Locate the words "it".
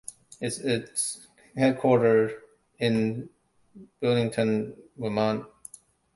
0.39-0.53